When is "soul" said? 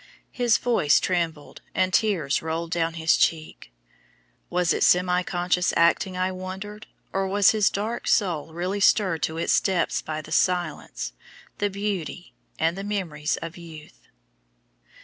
8.07-8.51